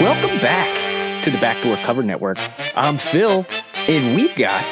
[0.00, 2.38] Welcome back to the Backdoor Cover Network.
[2.76, 4.64] I'm Phil, and we've got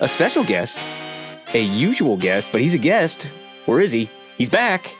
[0.00, 0.78] a special guest,
[1.54, 3.30] a usual guest, but he's a guest.
[3.64, 4.10] Where is he?
[4.36, 4.94] He's back.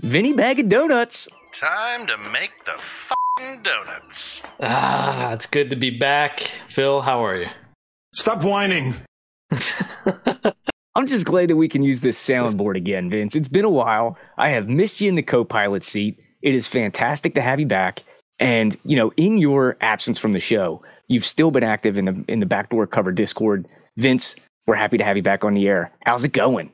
[0.00, 1.28] Vinny Bag of Donuts.
[1.54, 2.72] Time to make the
[3.38, 4.42] fing donuts.
[4.60, 6.40] Ah, it's good to be back.
[6.66, 7.48] Phil, how are you?
[8.14, 8.96] Stop whining.
[10.96, 13.36] I'm just glad that we can use this soundboard again, Vince.
[13.36, 14.18] It's been a while.
[14.36, 16.20] I have missed you in the co pilot seat.
[16.42, 18.02] It is fantastic to have you back.
[18.42, 22.24] And, you know, in your absence from the show, you've still been active in the
[22.26, 23.66] in the backdoor cover Discord.
[23.96, 24.34] Vince,
[24.66, 25.92] we're happy to have you back on the air.
[26.06, 26.72] How's it going?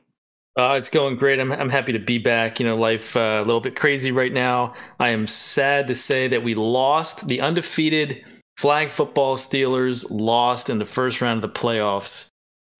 [0.59, 1.39] Uh, it's going great.
[1.39, 2.59] I'm, I'm happy to be back.
[2.59, 4.73] You know, life uh, a little bit crazy right now.
[4.99, 8.25] I am sad to say that we lost the undefeated
[8.57, 12.27] flag football Steelers lost in the first round of the playoffs.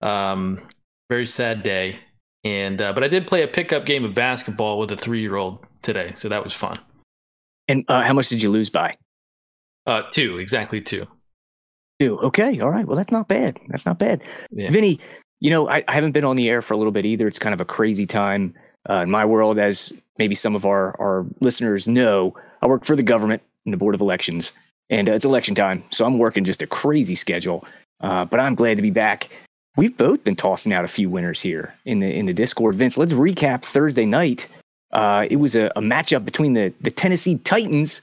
[0.02, 0.68] Um,
[1.10, 2.00] very sad day.
[2.44, 5.36] And uh, but I did play a pickup game of basketball with a three year
[5.36, 6.80] old today, so that was fun.
[7.70, 8.98] And uh, how much did you lose by?
[9.86, 11.08] Uh, two, exactly two.
[12.00, 12.20] Two.
[12.20, 12.60] Okay.
[12.60, 12.86] All right.
[12.86, 13.60] Well, that's not bad.
[13.68, 14.24] That's not bad.
[14.52, 14.72] Yeah.
[14.72, 15.00] Vinny,
[15.40, 17.28] you know, I, I, haven't been on the air for a little bit either.
[17.28, 18.56] It's kind of a crazy time
[18.90, 22.36] uh, in my world, as maybe some of our, our listeners know.
[22.62, 24.54] I work for the government in the Board of Elections,
[24.90, 25.84] and uh, it's election time.
[25.92, 27.66] So I'm working just a crazy schedule.
[28.02, 29.30] Uh, but I'm glad to be back.
[29.76, 32.76] We've both been tossing out a few winners here in the in the Discord.
[32.76, 34.48] Vince, let's recap Thursday night
[34.92, 38.02] uh, it was a, a matchup between the, the Tennessee Titans,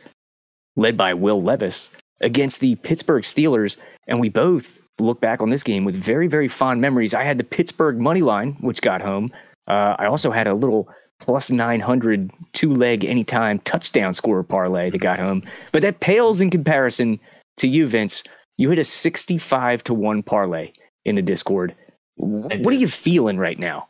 [0.77, 3.77] led by Will Levis, against the Pittsburgh Steelers.
[4.07, 7.15] And we both look back on this game with very, very fond memories.
[7.15, 9.31] I had the Pittsburgh money line, which got home.
[9.69, 10.89] Uh, I also had a little
[11.21, 15.43] plus 900 two leg anytime touchdown scorer parlay that got home.
[15.73, 17.19] But that pales in comparison
[17.59, 18.23] to you, Vince.
[18.59, 20.73] You hit a 65 to 1 parlay
[21.05, 21.75] in the Discord.
[22.17, 23.89] What are you feeling right now?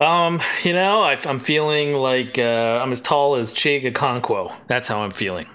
[0.00, 4.52] Um, you know, I, am feeling like uh, I'm as tall as Chig Okonkwo.
[4.66, 5.46] That's how I'm feeling.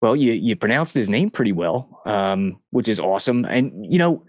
[0.00, 3.44] Well, you you pronounced his name pretty well, um, which is awesome.
[3.44, 4.22] And you know,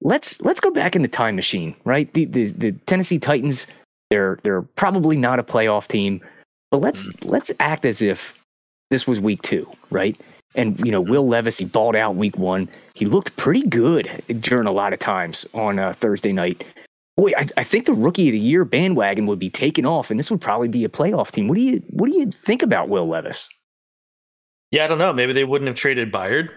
[0.00, 2.12] let's let's go back in the time machine, right?
[2.14, 3.66] The the, the Tennessee Titans,
[4.10, 6.22] they're they're probably not a playoff team,
[6.70, 7.30] but let's mm.
[7.30, 8.38] let's act as if
[8.90, 10.18] this was week two, right?
[10.54, 12.68] And you know, Will Levis, he balled out week one.
[12.94, 16.64] He looked pretty good during a lot of times on uh, Thursday night
[17.16, 20.18] boy, I, I, think the rookie of the year bandwagon would be taken off, and
[20.18, 21.48] this would probably be a playoff team.
[21.48, 23.48] What do you what do you think about Will Levis?
[24.70, 25.12] Yeah, I don't know.
[25.12, 26.48] Maybe they wouldn't have traded Byard.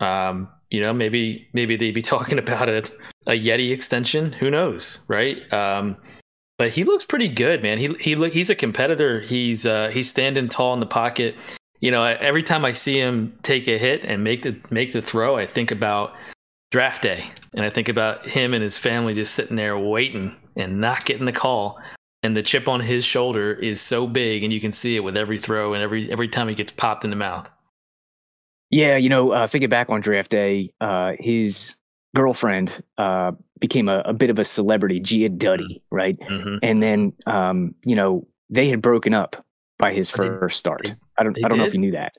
[0.00, 2.84] Um, you know, maybe maybe they'd be talking about a
[3.26, 4.32] a Yeti extension.
[4.32, 5.52] Who knows, right?
[5.52, 5.96] Um,
[6.58, 7.78] but he looks pretty good, man.
[7.78, 9.20] He he look he's a competitor.
[9.20, 11.34] He's uh, he's standing tall in the pocket.
[11.80, 15.02] You know, every time I see him take a hit and make the make the
[15.02, 16.14] throw, I think about
[16.74, 17.24] draft day.
[17.54, 21.24] And I think about him and his family just sitting there waiting and not getting
[21.24, 21.78] the call.
[22.24, 25.16] And the chip on his shoulder is so big, and you can see it with
[25.16, 27.48] every throw and every every time he gets popped in the mouth.
[28.70, 31.76] Yeah, you know, uh, thinking back on draft day, uh, his
[32.16, 36.18] girlfriend uh, became a, a, bit of a celebrity, Gia Duddy, right?
[36.18, 36.56] Mm-hmm.
[36.60, 39.44] And then, um, you know, they had broken up
[39.78, 40.92] by his first start.
[41.16, 42.14] I don't, I don't know if you knew that.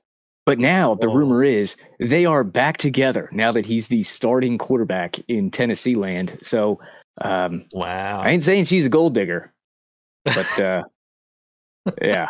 [0.46, 1.16] But now the Whoa.
[1.16, 6.38] rumor is they are back together now that he's the starting quarterback in Tennessee land.
[6.42, 6.80] So,
[7.22, 8.22] um, wow.
[8.22, 9.52] I ain't saying she's a gold digger,
[10.24, 10.84] but uh,
[12.02, 12.28] yeah.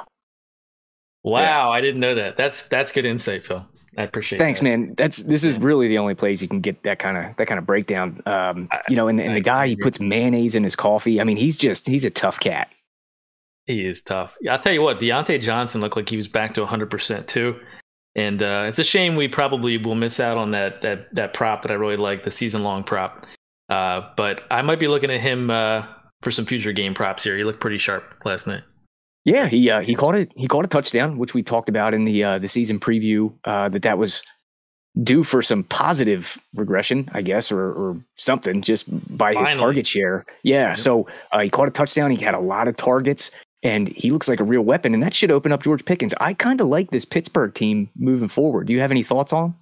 [1.23, 1.69] Wow, yeah.
[1.69, 2.37] I didn't know that.
[2.37, 3.67] That's that's good insight, Phil.
[3.97, 4.37] I appreciate.
[4.37, 4.39] It.
[4.39, 4.65] Thanks, that.
[4.65, 4.93] man.
[4.95, 7.59] That's this is really the only place you can get that kind of that kind
[7.59, 8.21] of breakdown.
[8.25, 11.19] Um, you know, and, and the guy he puts mayonnaise in his coffee.
[11.19, 12.69] I mean, he's just he's a tough cat.
[13.65, 14.37] He is tough.
[14.49, 17.59] I'll tell you what, Diontae Johnson looked like he was back to 100% too
[18.15, 21.61] and uh, it's a shame we probably will miss out on that that that prop
[21.63, 23.25] that I really like, the season long prop.
[23.69, 25.85] Uh, but I might be looking at him uh,
[26.21, 27.35] for some future game props here.
[27.35, 28.63] He looked pretty sharp last night.
[29.25, 30.31] Yeah, he uh, he caught it.
[30.35, 33.33] He caught a touchdown, which we talked about in the uh, the season preview.
[33.43, 34.23] Uh, that that was
[35.03, 38.85] due for some positive regression, I guess, or, or something, just
[39.17, 39.51] by Finally.
[39.51, 40.25] his target share.
[40.43, 41.07] Yeah, so
[41.41, 42.11] he caught a touchdown.
[42.11, 43.29] He had a lot of targets
[43.65, 44.93] and he looks like a real weapon.
[44.93, 46.13] And that should open up George Pickens.
[46.21, 48.67] I kind of like this Pittsburgh team moving forward.
[48.67, 49.55] Do you have any thoughts on?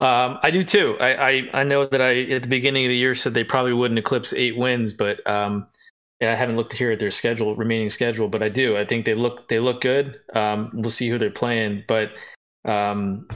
[0.00, 0.96] Um, I do too.
[0.98, 3.74] I, I, I know that I at the beginning of the year said they probably
[3.74, 5.66] wouldn't eclipse eight wins, but um,
[6.22, 8.78] I haven't looked here at their schedule, remaining schedule, but I do.
[8.78, 10.18] I think they look they look good.
[10.34, 12.12] Um, we'll see who they're playing, but
[12.64, 13.28] um,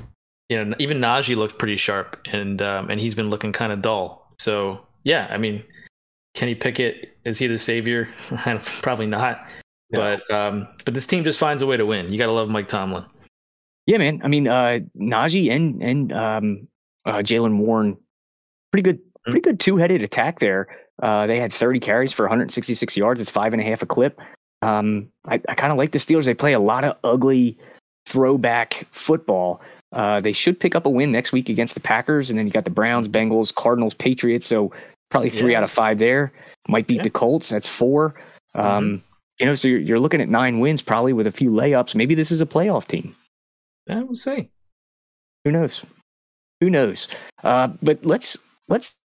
[0.49, 3.83] you know, even Najee looked pretty sharp, and um, and he's been looking kind of
[3.83, 4.33] dull.
[4.39, 5.63] So yeah, I mean,
[6.35, 8.09] Kenny Pickett is he the savior?
[8.81, 9.47] probably not.
[9.97, 10.19] Yeah.
[10.29, 12.13] But um, but this team just finds a way to win.
[12.13, 13.05] You got to love Mike Tomlin.
[13.87, 14.21] Yeah, man.
[14.25, 16.63] I mean, uh, Najee and and um,
[17.05, 17.97] uh, Jaylen Warren,
[18.73, 19.31] pretty good, mm-hmm.
[19.31, 20.69] pretty good two headed attack there.
[21.03, 23.21] Uh, they had 30 carries for 166 yards.
[23.21, 24.21] It's five and a half a clip.
[24.63, 26.25] Um, I, I kind of like the Steelers.
[26.25, 27.59] They play a lot of ugly
[28.07, 29.61] throwback football.
[29.93, 32.53] Uh, they should pick up a win next week against the Packers, and then you
[32.53, 34.47] got the Browns, Bengals, Cardinals, Patriots.
[34.47, 34.73] So
[35.11, 35.59] probably three Yeah.
[35.59, 36.33] out of five there.
[36.69, 37.03] Might beat Yeah.
[37.03, 37.49] the Colts.
[37.51, 38.15] That's 4
[38.55, 39.03] Um,
[39.39, 41.95] You know, so you're, you're looking at nine wins, probably with a few layups.
[41.95, 43.17] Maybe this is a playoff team.
[43.89, 44.51] I we'll see.
[45.45, 45.85] Who knows?
[46.61, 47.09] Who knows?
[47.43, 48.39] Uh, but let's
[48.69, 48.99] let's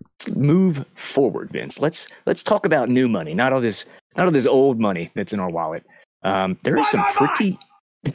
[0.00, 1.80] let's move forward, Vince.
[1.80, 3.84] Let's let's talk about new money, not all this
[4.16, 5.84] not all this old money that's in our wallet.
[6.22, 7.58] Um, there are some pretty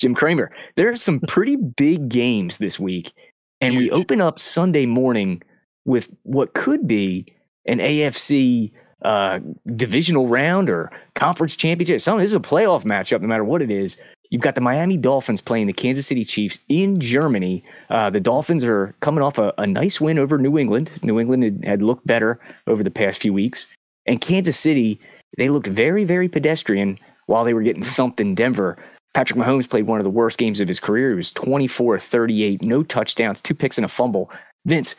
[0.00, 0.52] Jim Cramer.
[0.76, 3.12] There are some pretty big games this week,
[3.60, 5.42] and we open up Sunday morning
[5.84, 7.26] with what could be
[7.66, 8.72] an AFC
[9.04, 9.40] uh,
[9.74, 12.00] divisional round or conference championship.
[12.00, 13.96] Some this is a playoff matchup, no matter what it is.
[14.30, 17.62] You've got the Miami Dolphins playing the Kansas City Chiefs in Germany.
[17.90, 20.90] Uh, the Dolphins are coming off a, a nice win over New England.
[21.02, 23.66] New England had, had looked better over the past few weeks.
[24.06, 24.98] And Kansas City,
[25.36, 28.78] they looked very, very pedestrian while they were getting thumped in Denver.
[29.12, 31.10] Patrick Mahomes played one of the worst games of his career.
[31.10, 34.30] He was 24 38, no touchdowns, two picks and a fumble.
[34.64, 34.96] Vince,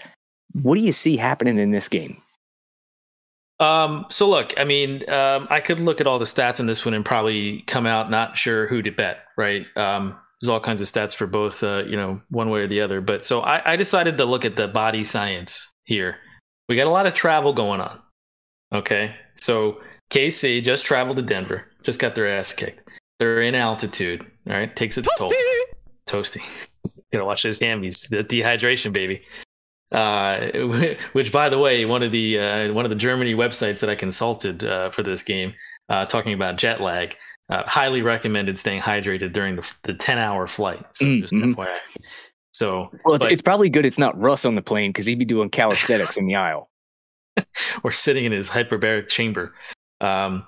[0.62, 2.22] what do you see happening in this game?
[3.60, 6.86] Um, so look, I mean, um, I could look at all the stats in this
[6.86, 9.66] one and probably come out not sure who to bet, right?
[9.78, 12.82] Um, there's all kinds of stats for both, uh, you know, one way or the
[12.82, 13.00] other.
[13.00, 16.18] But so I, I decided to look at the body science here.
[16.68, 18.02] We got a lot of travel going on.
[18.74, 19.16] Okay.
[19.36, 19.80] So
[20.10, 22.90] KC just traveled to Denver, just got their ass kicked.
[23.20, 24.26] They're in altitude.
[24.48, 24.76] All right.
[24.76, 25.32] Takes its toll.
[26.08, 26.42] Toasty.
[27.14, 28.10] Gotta watch those hammies.
[28.10, 29.24] The dehydration, baby.
[29.94, 30.50] Uh,
[31.14, 33.96] which, by the way, one of the uh, one of the Germany websites that I
[33.96, 35.54] consulted uh, for this game,
[35.90, 37.16] uh, talking about jet lag,
[37.50, 40.84] uh, highly recommended staying hydrated during the, the ten hour flight.
[40.94, 41.56] So Mm, just mhm.
[41.56, 41.78] FYI.
[42.52, 45.20] So Well, it's, but- it's probably good it's not Russ on the plane because he'd
[45.20, 46.70] be doing calisthenics in the aisle.
[47.84, 49.54] or sitting in his hyperbaric chamber.
[50.02, 50.46] Um,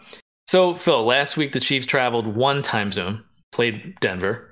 [0.48, 4.52] so, Phil, last week the Chiefs traveled one time zone, played Denver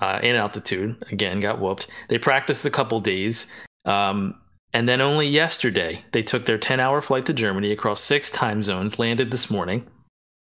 [0.00, 0.96] uh, in altitude.
[1.10, 1.88] Again, got whooped.
[2.08, 3.50] They practiced a couple days.
[3.84, 4.40] Um,
[4.72, 8.62] and then only yesterday, they took their 10 hour flight to Germany across six time
[8.62, 9.86] zones, landed this morning.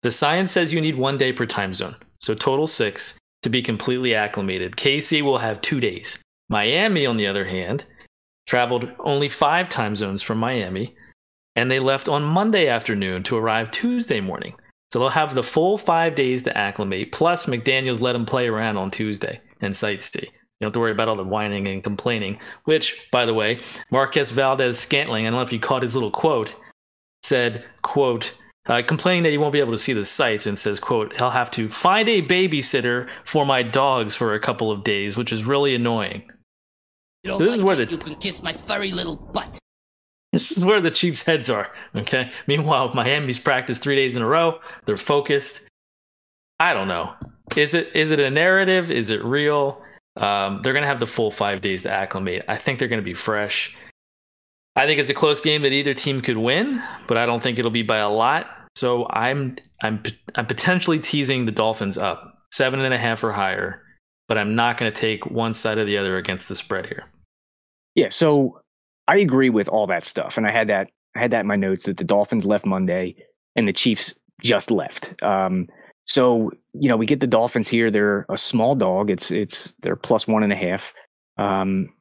[0.03, 1.95] The science says you need one day per time zone.
[2.19, 4.75] So, total six to be completely acclimated.
[4.75, 6.21] KC will have two days.
[6.49, 7.85] Miami, on the other hand,
[8.47, 10.95] traveled only five time zones from Miami
[11.57, 14.53] and they left on Monday afternoon to arrive Tuesday morning.
[14.91, 17.11] So they'll have the full five days to acclimate.
[17.11, 20.29] Plus, McDaniels let them play around on Tuesday and sightsee.
[20.59, 22.39] You don't have to worry about all the whining and complaining.
[22.63, 23.59] Which, by the way,
[23.91, 26.55] Marquez Valdes-Scantling, I don't know if you caught his little quote,
[27.23, 28.33] said, "quote."
[28.67, 31.29] Uh, complaining that he won't be able to see the sights and says, quote, he'll
[31.29, 35.45] have to find a babysitter for my dogs for a couple of days, which is
[35.45, 36.21] really annoying.
[37.23, 39.57] You don't This is like where it, the- you can kiss my furry little butt.
[40.33, 41.71] This is where the Chiefs' heads are.
[41.95, 42.29] Okay.
[42.47, 44.59] Meanwhile, Miami's practiced three days in a row.
[44.85, 45.69] They're focused.
[46.59, 47.13] I don't know.
[47.55, 48.91] Is it is it a narrative?
[48.91, 49.81] Is it real?
[50.17, 52.45] Um, they're gonna have the full five days to acclimate.
[52.47, 53.75] I think they're gonna be fresh.
[54.75, 57.57] I think it's a close game that either team could win, but I don't think
[57.57, 58.47] it'll be by a lot.
[58.75, 60.03] So I'm I'm
[60.35, 63.81] I'm potentially teasing the Dolphins up seven and a half or higher,
[64.27, 67.05] but I'm not going to take one side or the other against the spread here.
[67.95, 68.61] Yeah, so
[69.07, 71.55] I agree with all that stuff, and I had that I had that in my
[71.55, 73.15] notes that the Dolphins left Monday
[73.55, 75.21] and the Chiefs just left.
[75.23, 75.67] Um,
[76.17, 79.11] so you know we get the Dolphins here; they're a small dog.
[79.11, 80.95] It's it's they're plus one and a half.
[81.37, 81.93] Um,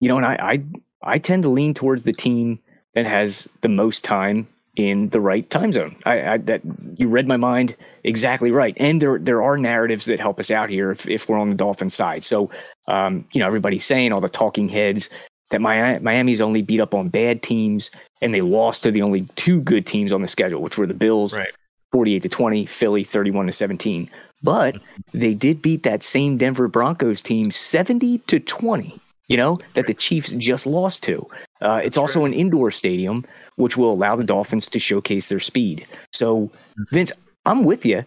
[0.00, 0.62] you know, and I, I
[1.02, 2.60] I tend to lean towards the team
[2.94, 5.96] that has the most time in the right time zone.
[6.06, 6.62] I, I that
[6.96, 10.70] you read my mind exactly right, and there there are narratives that help us out
[10.70, 12.24] here if, if we're on the Dolphin side.
[12.24, 12.48] So
[12.86, 15.10] um, you know everybody's saying all the talking heads
[15.50, 17.90] that Mi- Miami's only beat up on bad teams
[18.22, 20.94] and they lost to the only two good teams on the schedule, which were the
[20.94, 21.48] Bills, Right.
[21.92, 24.10] 48 to 20, Philly 31 to 17.
[24.42, 24.78] But
[25.12, 29.94] they did beat that same Denver Broncos team 70 to 20, you know, that the
[29.94, 31.26] Chiefs just lost to.
[31.60, 33.24] Uh, it's also an indoor stadium,
[33.56, 35.86] which will allow the Dolphins to showcase their speed.
[36.12, 36.50] So,
[36.90, 37.12] Vince,
[37.46, 38.04] I'm with you.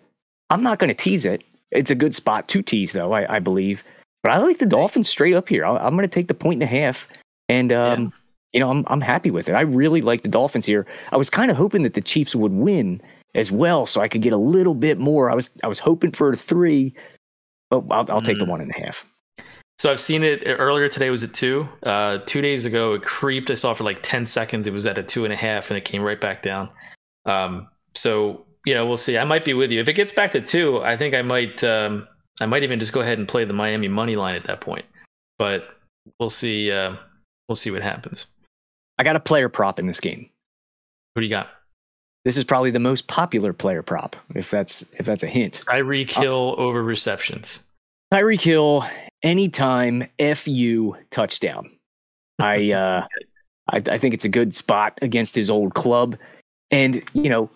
[0.49, 1.43] I'm not going to tease it.
[1.71, 3.83] It's a good spot to tease, though, I, I believe.
[4.23, 5.65] But I like the Dolphins straight up here.
[5.65, 7.07] I, I'm going to take the point and a half.
[7.49, 8.13] And, um,
[8.53, 9.55] you know, I'm, I'm happy with it.
[9.55, 10.85] I really like the Dolphins here.
[11.11, 13.01] I was kind of hoping that the Chiefs would win
[13.35, 15.29] as well, so I could get a little bit more.
[15.31, 16.93] I was I was hoping for a three,
[17.69, 18.49] but I'll, I'll take the Mm.
[18.49, 19.05] one and a half.
[19.79, 21.09] So I've seen it earlier today.
[21.09, 21.67] Was at two?
[21.83, 23.49] Uh, two days ago, it creeped.
[23.49, 24.67] I saw for like ten seconds.
[24.67, 26.69] It was at a two and a half, and it came right back down.
[27.25, 29.17] Um, so you know, we'll see.
[29.17, 30.81] I might be with you if it gets back to two.
[30.83, 31.63] I think I might.
[31.63, 32.07] Um,
[32.39, 34.85] I might even just go ahead and play the Miami money line at that point.
[35.39, 35.67] But
[36.19, 36.71] we'll see.
[36.71, 36.95] Uh,
[37.49, 38.27] we'll see what happens.
[38.99, 40.29] I got a player prop in this game.
[41.15, 41.47] Who do you got?
[42.23, 45.63] This is probably the most popular player prop, if that's if that's a hint.
[45.65, 47.65] Tyreek Hill over receptions.
[48.13, 48.85] Tyreek Hill,
[49.23, 51.69] anytime FU touchdown.
[52.39, 53.07] I uh
[53.69, 56.17] I, I think it's a good spot against his old club.
[56.71, 57.49] And, you know,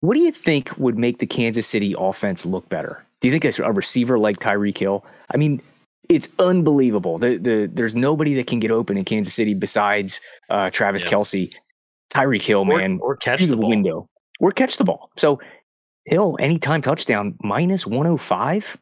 [0.00, 3.04] what do you think would make the Kansas City offense look better?
[3.20, 5.04] Do you think a, a receiver like Tyreek Hill?
[5.32, 5.62] I mean,
[6.08, 7.18] it's unbelievable.
[7.18, 10.20] The, the, there's nobody that can get open in Kansas City besides
[10.50, 11.10] uh, Travis Yeah.
[11.10, 11.54] Kelce.
[12.14, 13.68] Tyreek Hill, man, or catch the ball.
[13.68, 14.08] window
[14.40, 15.10] or catch the ball.
[15.16, 15.40] So
[16.06, 18.78] Hill, anytime touchdown, minus 105.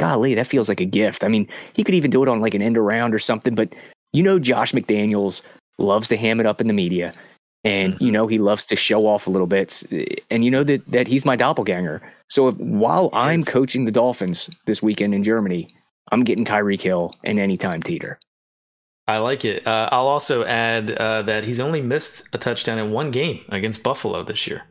[0.00, 1.22] Golly, that feels like a gift.
[1.22, 3.74] I mean, he could even do it on like an end around or something, but
[4.12, 5.42] you know, Josh McDaniels
[5.78, 7.14] loves to ham it up in the media.
[7.62, 8.12] And you mm-hmm.
[8.12, 9.82] know he loves to show off a little bit,
[10.30, 12.02] and you know that that he's my doppelganger.
[12.28, 15.68] So if, while I'm coaching the Dolphins this weekend in Germany,
[16.12, 18.18] I'm getting Tyreek Hill and anytime teeter.
[19.06, 19.66] I like it.
[19.66, 23.82] Uh, I'll also add uh, that he's only missed a touchdown in one game against
[23.82, 24.62] Buffalo this year.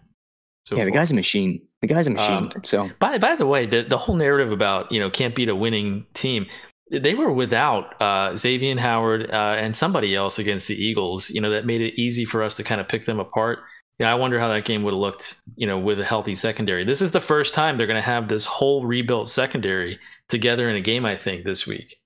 [0.65, 0.99] So yeah, the far.
[0.99, 1.61] guy's a machine.
[1.81, 2.51] The guy's a machine.
[2.55, 5.49] Um, so By by the way, the the whole narrative about you know can't beat
[5.49, 6.47] a winning team,
[6.89, 11.29] they were without uh, Xavier Howard uh, and somebody else against the Eagles.
[11.29, 13.59] You know that made it easy for us to kind of pick them apart.
[13.99, 15.41] Yeah, I wonder how that game would have looked.
[15.55, 16.83] You know, with a healthy secondary.
[16.85, 19.99] This is the first time they're going to have this whole rebuilt secondary
[20.29, 21.05] together in a game.
[21.05, 21.97] I think this week.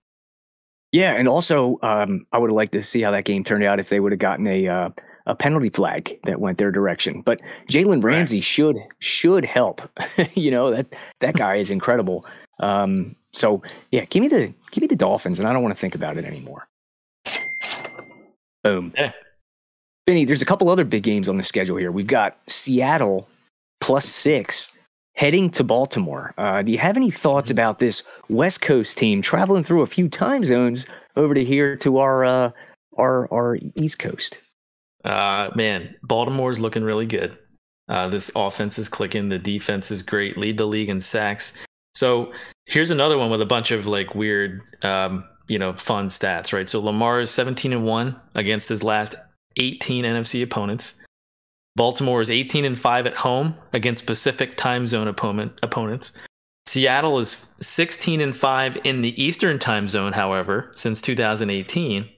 [0.91, 3.79] Yeah, and also um, I would have liked to see how that game turned out
[3.79, 4.89] if they would have gotten a uh,
[5.25, 7.22] a penalty flag that went their direction.
[7.22, 8.15] But Jalen Right.
[8.15, 9.82] Ramsey should should help.
[10.34, 10.88] you know that
[11.20, 12.25] that guy is incredible.
[12.60, 15.79] Um, so yeah, give me the give me the Dolphins, and I don't want to
[15.79, 16.67] think about it anymore.
[18.63, 18.94] Boom.
[18.96, 19.12] Yeah.
[20.06, 21.91] Benny, there's a couple other big games on the schedule here.
[21.91, 23.27] We've got Seattle
[23.82, 24.72] plus six
[25.17, 26.33] heading to Baltimore.
[26.38, 30.07] Uh, do you have any thoughts about this West Coast team traveling through a few
[30.07, 32.51] time zones over to here to our uh,
[32.97, 34.41] our our East Coast?
[35.03, 37.38] Uh, man, Baltimore's looking really good.
[37.89, 39.29] Uh, this offense is clicking.
[39.29, 40.38] The defense is great.
[40.38, 41.57] Lead the league in sacks.
[41.93, 42.31] So
[42.65, 46.67] here's another one with a bunch of like weird, um, you know, fun stats, right?
[46.67, 49.15] So Lamar is 17 and one against his last
[49.55, 50.95] 18 NFC opponents.
[51.77, 56.12] Baltimore is 18 and five at home against Pacific time zone opponent opponents.
[56.65, 62.10] Seattle is 16 and five in the Eastern time zone, however, since 2018.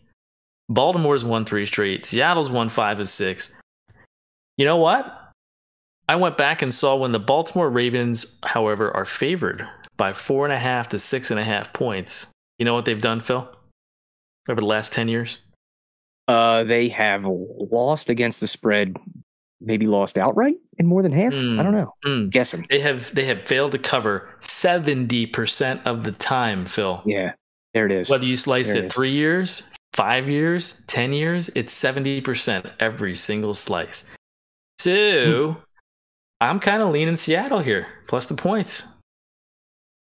[0.69, 2.05] Baltimore's won three straight.
[2.05, 3.59] Seattle's won five of six.
[4.55, 5.13] You know what?
[6.07, 10.53] I went back and saw when the Baltimore Ravens, however, are favored by four and
[10.53, 12.27] a half to six and a half points.
[12.59, 13.53] You know what they've done, Phil?
[14.47, 15.37] Over the last 10 years?
[16.29, 18.95] Uh, they have lost against the spread,
[19.61, 21.33] maybe lost outright in more than half.
[21.33, 21.59] Hmm.
[21.59, 21.93] I don't know.
[22.05, 22.29] Mm.
[22.29, 22.65] Guessing.
[22.69, 27.01] They have they have failed to cover 70% of the time, Phil.
[27.05, 27.33] Yeah,
[27.73, 28.09] there it is.
[28.09, 29.63] Whether you slice There it three years,
[29.93, 34.09] five years, 10 years, it's 70% every single slice.
[34.77, 35.57] So
[36.41, 38.87] I'm kind of leaning Seattle here, plus the points.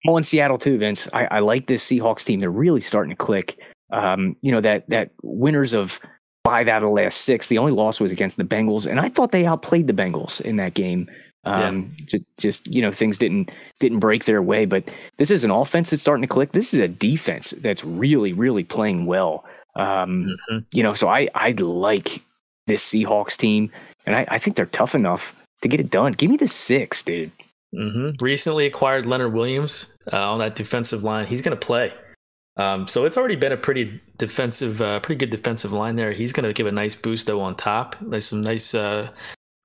[0.06, 1.08] I'm on Seattle too, Vince.
[1.12, 2.40] I, I like this Seahawks team.
[2.40, 3.58] They're really starting to click.
[3.92, 6.00] Um, you know that that winners of
[6.44, 7.48] five out of the last six.
[7.48, 10.56] The only loss was against the Bengals, and I thought they outplayed the Bengals in
[10.56, 11.08] that game.
[11.46, 15.50] Um, just just you know things didn't didn't break their way, but this is an
[15.50, 16.52] offense that's starting to click.
[16.52, 19.44] This is a defense that's really really playing well.
[19.76, 20.64] Um, Mhm.
[20.72, 22.22] you know, so I I like
[22.66, 23.70] this Seahawks team,
[24.06, 26.12] and I, I think they're tough enough to get it done.
[26.12, 27.30] Give me the six, dude.
[27.76, 31.26] hmm Recently acquired Leonard Williams uh, on that defensive line.
[31.26, 31.92] He's going to play.
[32.56, 36.12] Um, so it's already been a pretty defensive, uh, pretty good defensive line there.
[36.12, 37.96] He's going to give a nice boost though on top.
[38.00, 39.10] There's some nice uh,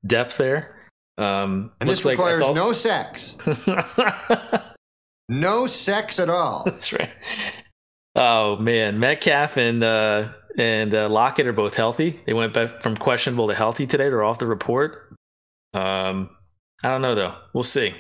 [0.08, 0.76] depth there.
[1.20, 3.38] Um, And this looks like requires saw- no sex.
[5.32, 6.64] No sex at all.
[6.66, 7.12] That's right.
[8.16, 12.20] Oh man, Metcalf and uh, and uh, Lockett are both healthy.
[12.26, 14.06] They went back from questionable to healthy today.
[14.10, 15.14] They're off the report.
[15.76, 16.32] Um,
[16.84, 17.36] I don't know though.
[17.54, 17.94] We'll see.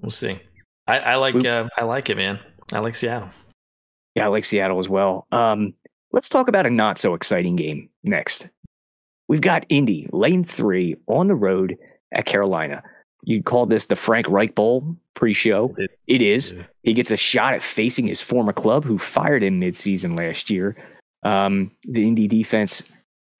[0.00, 0.38] We'll see.
[0.86, 2.38] I, I like uh, I like it, man.
[2.72, 3.30] I like Seattle.
[4.14, 5.26] Yeah, I like Seattle as well.
[5.32, 5.74] Um,
[6.12, 8.48] let's talk about a not so exciting game next.
[9.28, 11.76] We've got Indy, lane three, on the road
[12.12, 12.82] at Carolina.
[13.24, 15.74] You called this the Frank Reich Bowl pre-show.
[15.76, 16.54] It- It is.
[16.82, 20.76] He gets a shot at facing his former club, who fired him midseason last year.
[21.24, 22.82] Um, the Indy defense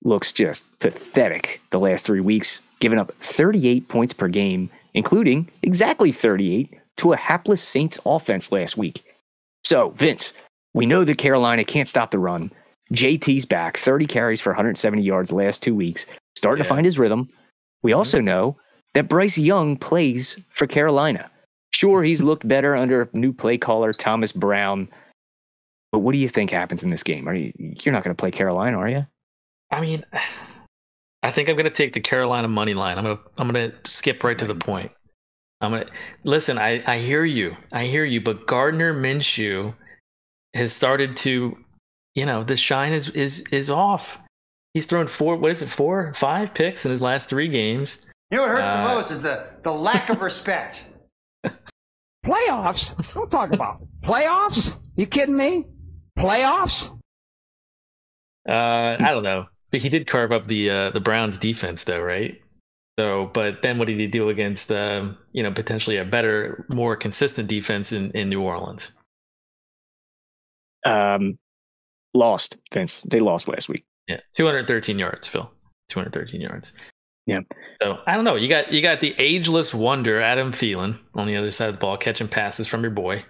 [0.04, 6.12] looks just pathetic the last three weeks, giving up 38 points per game, including exactly
[6.12, 9.04] 38 to a hapless Saints offense last week.
[9.64, 10.34] So, Vince,
[10.78, 12.52] we know that Carolina can't stop the run.
[12.92, 16.06] JT's back, 30 carries for 170 yards last two weeks,
[16.36, 17.28] starting to find his rhythm.
[17.82, 17.98] We mm-hmm.
[17.98, 18.56] also know
[18.94, 21.28] that Bryce Young plays for Carolina.
[21.74, 24.88] Sure, he's looked better under new play caller Thomas Brown.
[25.90, 27.28] But what do you think happens in this game?
[27.28, 29.04] Are you you're not going to play Carolina, are you?
[29.72, 30.04] I mean,
[31.24, 32.98] I think I'm going to take the Carolina money line.
[32.98, 34.92] I'm going to I'm going to skip right to the point.
[35.60, 35.92] I'm going to
[36.22, 36.56] listen.
[36.56, 37.56] I I hear you.
[37.72, 38.20] I hear you.
[38.20, 39.74] But Gardner Minshew
[40.58, 41.56] has started to,
[42.14, 44.20] you know, the shine is is is off.
[44.74, 45.36] He's thrown four.
[45.36, 45.68] What is it?
[45.68, 48.06] Four, five picks in his last three games.
[48.30, 50.84] You know what hurts Uh, the most is the, the lack of respect.
[52.26, 53.14] Playoffs?
[53.14, 53.88] Don't talk about it.
[54.06, 54.76] playoffs.
[54.96, 55.64] You kidding me?
[56.18, 56.90] Playoffs?
[58.46, 59.46] Uh, I don't know.
[59.70, 62.40] But he did carve up the uh, the Browns defense, though, right?
[62.98, 66.96] So, but then what did he do against, um, you know, potentially a better, more
[66.96, 68.90] consistent defense in, in New Orleans?
[70.88, 71.38] Um,
[72.14, 73.00] lost, Vince.
[73.04, 73.84] They lost last week.
[74.08, 75.50] Yeah, 213 yards, Phil.
[75.88, 76.72] 213 yards.
[77.26, 77.40] Yeah.
[77.82, 78.36] So I don't know.
[78.36, 81.80] You got you got the ageless wonder Adam Thielen on the other side of the
[81.80, 83.22] ball, catching passes from your boy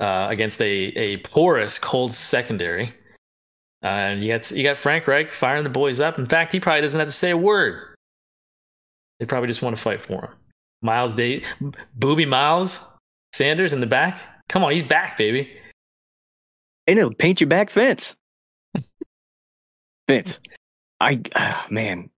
[0.00, 2.92] uh, against a a porous cold secondary.
[3.84, 6.18] Uh, and you got you got Frank Reich firing the boys up.
[6.18, 7.94] In fact, he probably doesn't have to say a word.
[9.20, 10.34] They probably just want to fight for him.
[10.82, 11.42] Miles Day,
[11.94, 12.84] Booby Miles
[13.32, 14.20] Sanders in the back.
[14.48, 15.52] Come on, he's back, baby.
[16.86, 18.16] Hey, no, paint your back fence.
[20.08, 20.40] Vince,
[21.00, 22.10] I ah, man,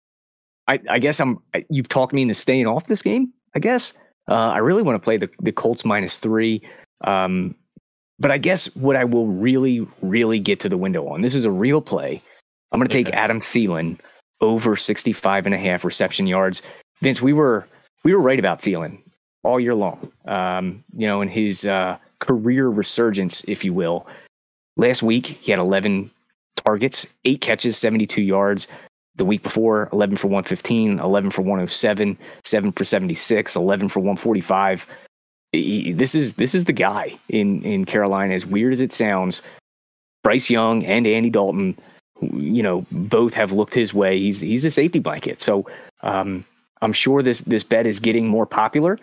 [0.69, 1.39] I I guess I'm.
[1.55, 3.33] I- You've talked me into staying off this game.
[3.55, 3.95] I guess
[4.29, 6.63] uh, I really want to play the the Colts minus three.
[7.03, 7.55] Um,
[8.19, 11.45] but I guess what I will really, really get to the window on this is
[11.47, 12.23] a real play.
[12.71, 13.17] I'm going to take Okay.
[13.17, 13.99] Adam Thielen
[14.43, 16.63] over 65 and a half reception yards.
[17.01, 17.67] Vince, we were
[18.05, 18.99] we were right about Thielen
[19.43, 20.13] all year long.
[20.27, 24.07] Um, you know, in his uh, career resurgence, if you will.
[24.81, 26.11] Last week, he had 11
[26.57, 28.67] targets, eight catches, 72 yards.
[29.17, 34.87] The week before, 11 for 115, 11 for 107, 7 for 76, 11 for 145.
[35.53, 38.33] He- this is this is the guy in in Carolina.
[38.33, 39.43] As weird as it sounds,
[40.25, 41.77] Bryce Young and Andy Dalton,
[42.23, 44.19] you know, both have looked his way.
[44.19, 45.43] He's he's a safety blanket.
[45.43, 45.67] So
[46.03, 46.43] um,
[46.81, 48.99] I'm sure this this bet is getting more popular,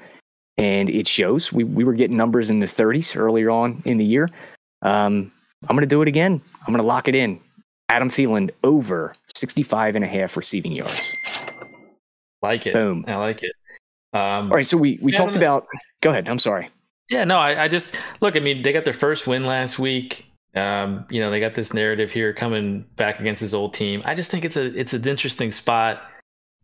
[0.58, 1.54] and it shows.
[1.54, 4.28] We we were getting numbers in the 30s earlier on in the year.
[4.82, 5.32] Um,
[5.64, 6.42] I'm going to do it again.
[6.62, 7.40] I'm going to lock it in.
[7.90, 11.14] Adam Thielen over 65 and a half receiving yards.
[12.42, 12.74] Like it.
[12.74, 13.06] Boom.
[13.08, 13.54] I like it.
[14.14, 14.66] Um, All right.
[14.66, 15.66] So we, we Yeah, talked about,
[16.02, 16.28] go ahead.
[16.28, 16.70] I'm sorry.
[17.10, 18.36] Yeah, no, I, I just look.
[18.36, 20.26] I mean, they got their first win last week.
[20.56, 24.02] Um, you know, they got this narrative here coming back against his old team.
[24.04, 26.02] I just think it's a it's an interesting spot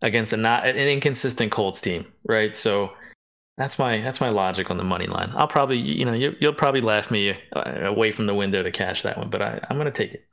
[0.01, 2.57] against a not an inconsistent Colts team, right?
[2.57, 2.91] So
[3.57, 5.31] that's my that's my logic on the money line.
[5.35, 8.71] I'll probably you know you, you'll probably laugh me uh, away from the window to
[8.71, 10.25] cash that one, but I, I'm gonna take it.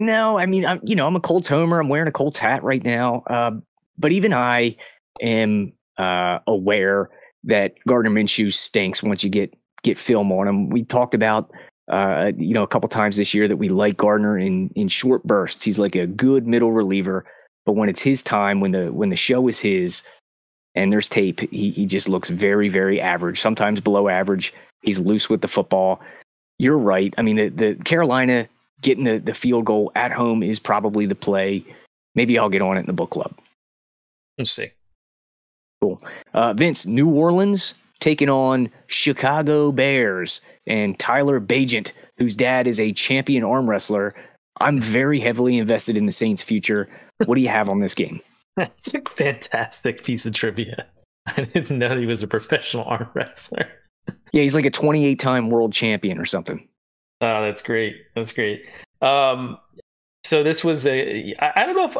[0.00, 1.78] No, I mean, I'm, you know, I'm a Colts homer.
[1.78, 3.22] I'm wearing a Colts hat right now.
[3.28, 3.52] Uh,
[3.98, 4.76] but even I
[5.20, 7.10] am uh, aware
[7.44, 10.70] that Gardner Minshew stinks once you get get film on him.
[10.70, 11.50] We talked about,
[11.90, 15.22] uh, you know, a couple times this year that we like Gardner in in short
[15.24, 15.62] bursts.
[15.64, 17.26] He's like a good middle reliever,
[17.66, 20.02] but when it's his time, when the when the show is his,
[20.74, 23.40] and there's tape, he he just looks very very average.
[23.40, 24.52] Sometimes below average.
[24.82, 26.00] He's loose with the football.
[26.58, 27.14] You're right.
[27.18, 28.48] I mean, the, the Carolina
[28.80, 31.64] getting the, the field goal at home is probably the play.
[32.14, 33.32] Maybe I'll get on it in the book club.
[34.38, 34.68] Let's see.
[36.34, 42.92] Uh, Vince, New Orleans taking on Chicago Bears and Tyler Bagent, whose dad is a
[42.92, 44.14] champion arm wrestler.
[44.60, 46.88] I'm very heavily invested in the Saints' future.
[47.24, 48.20] What do you have on this game?
[48.68, 50.86] That's a fantastic piece of trivia.
[51.26, 53.66] I didn't know he was a professional arm wrestler.
[54.32, 56.68] Yeah, he's like a 28 time world champion or something.
[57.22, 57.96] Oh, that's great.
[58.14, 58.66] That's great.
[59.00, 59.56] Um,
[60.24, 61.34] so this was a.
[61.40, 61.96] I, I don't know if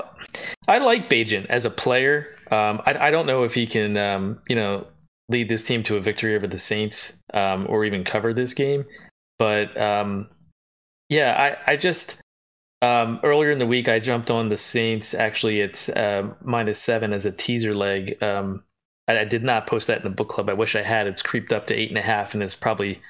[0.68, 2.37] I like Bagent as a player.
[2.51, 4.87] Um, I, I don't know if he can, um, you know,
[5.31, 8.85] lead this team to a victory over the Saints um, or even cover this game.
[9.38, 10.29] But um,
[11.09, 12.19] yeah, I, I just
[12.82, 15.14] um, earlier in the week I jumped on the Saints.
[15.14, 18.22] Actually, it's uh, minus seven as a teaser leg.
[18.22, 18.62] Um,
[19.08, 20.48] I, I did not post that in the book club.
[20.48, 21.06] I wish I had.
[21.06, 23.00] It's creeped up to eight and a half, and it's probably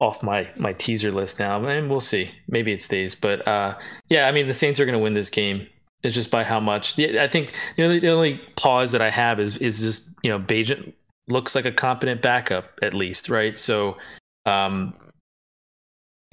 [0.00, 1.64] off my my teaser list now.
[1.64, 2.30] And we'll see.
[2.48, 3.14] Maybe it stays.
[3.14, 3.76] But uh,
[4.08, 5.66] yeah, I mean the Saints are going to win this game.
[6.02, 6.98] It's just by how much.
[6.98, 10.40] I think the only, the only pause that I have is is just you know
[10.40, 10.92] Bagent
[11.28, 13.56] looks like a competent backup at least, right?
[13.56, 13.96] So,
[14.44, 14.94] um,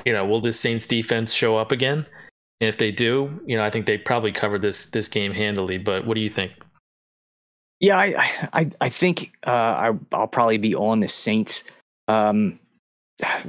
[0.03, 2.07] you know, will this Saints defense show up again?
[2.61, 5.77] And if they do, you know, I think they probably cover this this game handily.
[5.77, 6.51] But what do you think?
[7.79, 11.63] Yeah, I I I think uh, I I'll probably be on the Saints.
[12.07, 12.59] Um,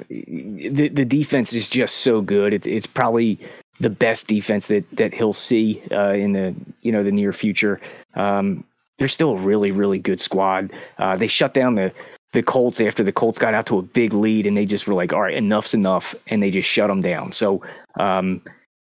[0.08, 2.52] the the defense is just so good.
[2.52, 3.38] It, it's probably
[3.80, 7.80] the best defense that that he'll see uh, in the you know the near future.
[8.14, 8.64] Um,
[8.98, 10.72] they're still a really really good squad.
[10.98, 11.92] Uh, they shut down the
[12.32, 14.94] the Colts after the Colts got out to a big lead, and they just were
[14.94, 17.32] like, "All right, enough's enough," and they just shut them down.
[17.32, 17.62] So,
[17.98, 18.40] um,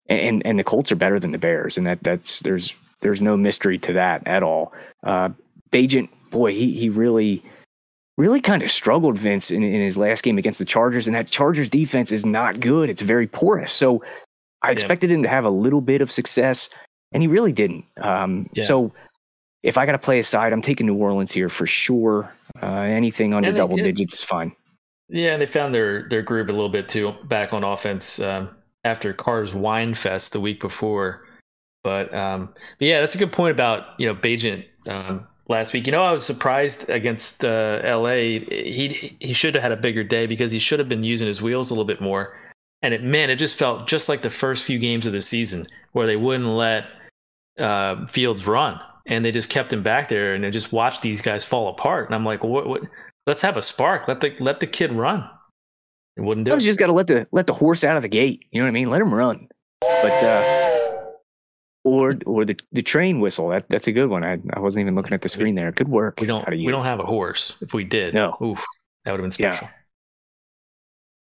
[0.07, 3.35] and and the Colts are better than the Bears, and that that's there's there's no
[3.37, 4.73] mystery to that at all.
[5.03, 5.29] Uh,
[5.71, 7.43] Bagent, boy, he he really
[8.17, 11.27] really kind of struggled Vince in, in his last game against the Chargers, and that
[11.29, 12.89] Chargers defense is not good.
[12.89, 13.71] It's very porous.
[13.73, 14.03] So
[14.61, 14.73] I Yeah.
[14.73, 16.69] expected him to have a little bit of success,
[17.13, 17.85] and he really didn't.
[17.99, 18.65] Um, Yeah.
[18.65, 18.91] So
[19.63, 22.31] if I got to play a side, I'm taking New Orleans here for sure.
[22.61, 23.85] Uh, anything under they- double yeah.
[23.85, 24.51] digits is fine.
[25.09, 28.49] Yeah, and they found their their groove a little bit too back on offense um,
[28.83, 31.27] after Carr's wine fest the week before.
[31.83, 35.85] But, um, but yeah, that's a good point about you know Bagent um, last week.
[35.85, 38.39] You know, I was surprised against uh, L.A.
[38.39, 41.41] He he should have had a bigger day because he should have been using his
[41.41, 42.37] wheels a little bit more.
[42.81, 45.67] And it man, it just felt just like the first few games of the season
[45.91, 46.85] where they wouldn't let
[47.59, 51.21] uh, Fields run, and they just kept him back there, and they just watched these
[51.21, 52.07] guys fall apart.
[52.07, 52.67] And I'm like, what?
[52.67, 52.83] what
[53.27, 54.07] let's have a spark.
[54.07, 55.29] Let the let the kid run.
[56.17, 56.61] It wouldn't do it.
[56.61, 58.45] you just got to let the let the horse out of the gate.
[58.51, 58.89] You know what I mean?
[58.89, 59.47] Let him run.
[59.81, 61.01] But uh,
[61.83, 63.49] or or the the train whistle.
[63.49, 64.23] That that's a good one.
[64.23, 65.71] I I wasn't even looking at the screen there.
[65.71, 66.19] Good work.
[66.19, 67.55] we don't we don't have a horse.
[67.61, 68.37] If we did, No.
[68.41, 68.63] oof,
[69.05, 69.55] that would have been Yeah.
[69.55, 69.69] special.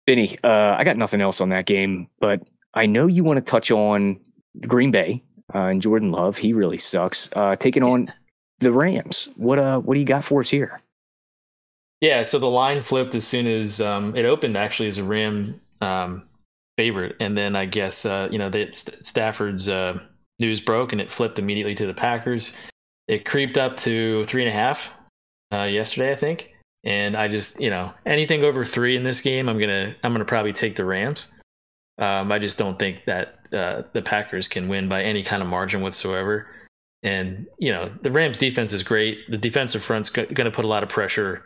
[0.06, 2.42] Vinny, uh, I got nothing else on that game, but
[2.74, 4.20] I know you want to touch on
[4.60, 5.22] Green Bay
[5.54, 6.36] uh, and Jordan Love.
[6.36, 7.30] He really sucks.
[7.34, 8.12] Uh, taking on
[8.58, 9.30] the Rams.
[9.36, 10.78] What uh, what do you got for us here?
[12.00, 14.56] Yeah, so the line flipped as soon as um, it opened.
[14.56, 16.28] Actually, as a Ram um,
[16.76, 19.98] favorite, and then I guess uh, you know that St- Stafford's uh,
[20.38, 22.52] news broke, and it flipped immediately to the Packers.
[23.08, 24.92] It creeped up to three and a half
[25.52, 26.50] uh, yesterday, I think.
[26.84, 30.24] And I just, you know, anything over three in this game, I'm gonna, I'm gonna
[30.24, 31.32] probably take the Rams.
[31.98, 35.48] Um, I just don't think that uh, the Packers can win by any kind of
[35.48, 36.46] margin whatsoever.
[37.02, 39.18] And you know, the Rams' defense is great.
[39.30, 41.44] The defensive front's going to put a lot of pressure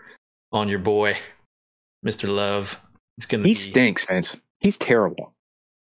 [0.53, 1.17] on your boy,
[2.05, 2.29] Mr.
[2.29, 2.81] Love.
[3.17, 4.37] It's to He be stinks, Vince.
[4.61, 5.33] He's terrible.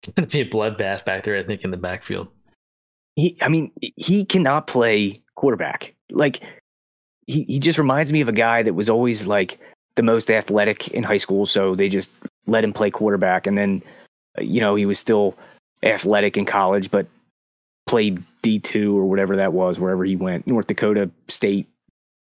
[0.05, 1.37] going to be a bloodbath back there.
[1.37, 2.29] I think in the backfield.
[3.17, 5.95] He, I mean, he cannot play quarterback.
[6.11, 6.41] Like
[7.27, 9.59] he, he just reminds me of a guy that was always like
[9.97, 11.45] the most athletic in high school.
[11.47, 12.11] So they just
[12.47, 13.83] let him play quarterback, and then
[14.39, 15.37] uh, you know he was still
[15.83, 17.07] athletic in college, but
[17.87, 21.69] played D two or whatever that was, wherever he went, North Dakota State,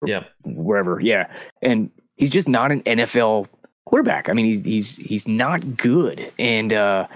[0.06, 0.24] Yeah.
[0.44, 1.00] wherever.
[1.00, 1.26] Yeah,
[1.62, 3.46] and he's just not an NFL
[3.86, 4.28] quarterback.
[4.28, 7.06] I mean, he's he's he's not good, and uh,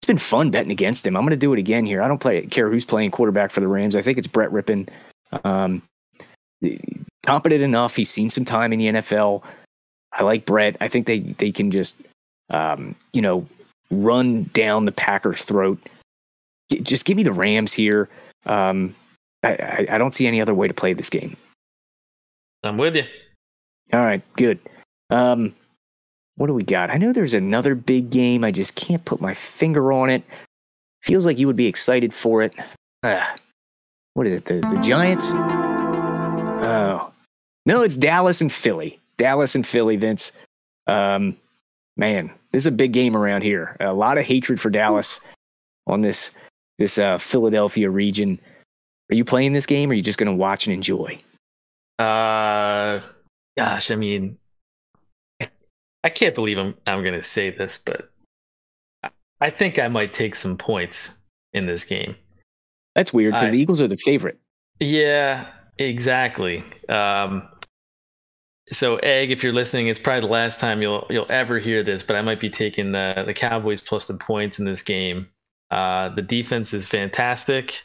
[0.00, 1.16] it's been fun betting against him.
[1.16, 2.02] I'm going to do it again here.
[2.02, 3.94] I don't play care who's playing quarterback for the Rams.
[3.94, 4.88] I think it's Brett Rypien.
[5.44, 5.82] Um,
[7.24, 7.96] competent enough.
[7.96, 9.42] He's seen some time in the NFL.
[10.12, 10.76] I like Brett.
[10.80, 12.00] I think they they can just
[12.50, 13.46] um, you know
[13.90, 15.78] run down the Packers' throat.
[16.82, 18.08] Just give me the Rams here.
[18.46, 18.94] Um,
[19.42, 21.36] I, I, I don't see any other way to play this game.
[22.64, 23.04] I'm with you.
[23.92, 24.58] All right, good.
[25.10, 25.54] Um,
[26.36, 26.90] what do we got?
[26.90, 28.44] I know there's another big game.
[28.44, 30.22] I just can't put my finger on it.
[31.02, 32.54] Feels like you would be excited for it.
[33.02, 33.36] Ah,
[34.14, 34.44] what is it?
[34.46, 35.32] The, the Giants?
[35.34, 37.10] Oh,
[37.66, 38.98] no, it's Dallas and Philly.
[39.18, 40.32] Dallas and Philly, Vince.
[40.86, 41.36] Um,
[41.96, 43.76] man, this is a big game around here.
[43.80, 45.20] A lot of hatred for Dallas
[45.86, 46.32] on this
[46.78, 48.40] this uh, Philadelphia region.
[49.10, 51.18] Are you playing this game, or are you just going to watch and enjoy?
[51.98, 53.00] Uh,
[53.56, 54.38] gosh, I mean,
[56.04, 58.10] I can't believe I'm I'm gonna say this, but
[59.02, 59.10] I-
[59.40, 61.18] I think I might take some points
[61.52, 62.16] in this game.
[62.94, 64.38] That's weird because the Eagles are the favorite.
[64.80, 66.62] Yeah, exactly.
[66.88, 67.48] Um,
[68.70, 72.02] so, Egg, if you're listening, it's probably the last time you'll you'll ever hear this,
[72.02, 75.28] but I might be taking the the Cowboys plus the points in this game.
[75.70, 77.82] Uh, the defense is fantastic.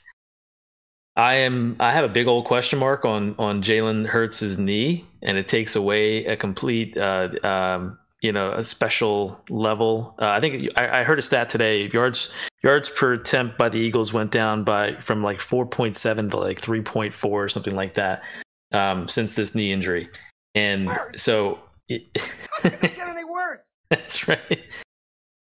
[1.16, 1.76] I am.
[1.80, 5.76] I have a big old question mark on on Jalen Hurts' knee, and it takes
[5.76, 10.16] away a complete, uh, um, you know, a special level.
[10.20, 12.32] Uh, I think I, I heard a stat today: yards
[12.64, 17.26] yards per attempt by the Eagles went down by from like 4.7 to like 3.4
[17.26, 18.24] or something like that
[18.72, 20.10] um, since this knee injury,
[20.56, 21.60] and so.
[21.90, 22.04] It,
[22.64, 23.72] Get any worse?
[23.90, 24.60] that's right.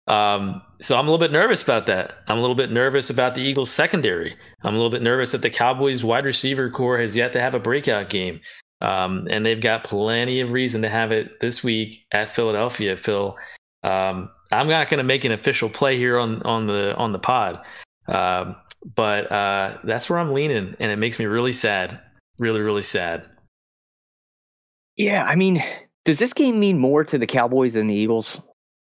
[0.07, 2.23] Um, so I'm a little bit nervous about that.
[2.27, 4.35] I'm a little bit nervous about the Eagles secondary.
[4.63, 7.53] I'm a little bit nervous that the Cowboys wide receiver corps has yet to have
[7.53, 8.39] a breakout game.
[8.81, 13.37] Um, and they've got plenty of reason to have it this week at Philadelphia, Phil.
[13.83, 17.19] Um, I'm not going to make an official play here on, on the, on the
[17.19, 17.59] pod.
[18.07, 18.55] Um,
[18.95, 21.99] but, uh, that's where I'm leaning and it makes me really sad.
[22.37, 23.25] Really, really sad.
[24.95, 25.63] Yeah, I mean,
[26.05, 28.41] does this game mean more to the Cowboys than the Eagles?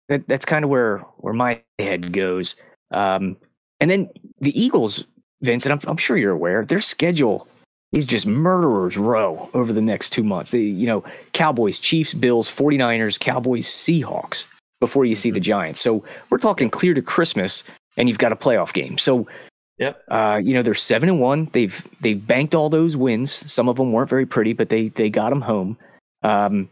[0.09, 2.57] That, that's kind of where where my head goes.
[2.91, 3.37] Um,
[3.81, 5.05] and then the Eagles,
[5.43, 7.49] Vincent, I'm, I'm sure you're aware, their schedule
[7.93, 10.53] is just murderers row over the next two months.
[10.53, 14.47] They, you know, Cowboys, Chiefs, Bills, 49ers, Cowboys, Seahawks
[14.79, 15.81] before you see the Giants.
[15.81, 17.65] So we're talking clear to Christmas,
[17.97, 18.99] and you've got a playoff game.
[18.99, 19.27] So
[19.81, 20.05] Yep.
[20.09, 21.49] Uh, you know they're seven and one.
[21.53, 23.33] They've they've banked all those wins.
[23.51, 25.79] Some of them weren't very pretty, but they they got them home.
[26.23, 26.69] Um,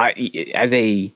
[0.00, 1.12] I as a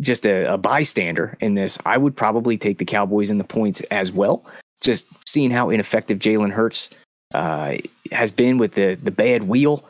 [0.00, 3.80] just a, a bystander in this, I would probably take the Cowboys in the points
[3.90, 4.44] as well.
[4.82, 6.90] Just seeing how ineffective Jalen Hurts
[7.34, 7.76] uh,
[8.10, 9.84] has been with the the bad wheel.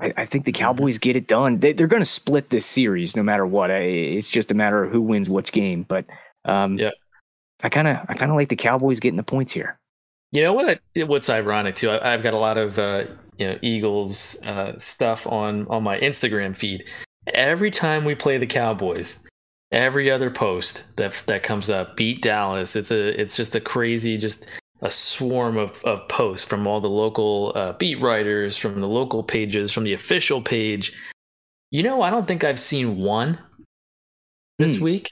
[0.00, 0.64] I, I think the Mm-hmm.
[0.64, 1.60] Cowboys get it done.
[1.60, 3.70] They, they're going to split this series no matter what.
[3.70, 5.84] I, it's just a matter of who wins which game.
[5.86, 6.04] But
[6.44, 6.90] um, Yeah.
[7.62, 9.78] I kind of I kind of like the Cowboys getting the points here.
[10.32, 10.80] You know what?
[10.96, 11.90] What's ironic too?
[11.90, 13.04] I, I've got a lot of uh,
[13.38, 16.84] you know Eagles uh, stuff on on my Instagram feed.
[17.32, 19.20] Every time we play the Cowboys,
[19.70, 22.74] every other post that that comes up, beat Dallas.
[22.74, 24.48] It's a it's just a crazy just
[24.84, 29.22] a swarm of, of posts from all the local uh, beat writers, from the local
[29.22, 30.92] pages, from the official page.
[31.70, 33.38] You know, I don't think I've seen one
[34.58, 34.84] this Hmm.
[34.84, 35.10] week,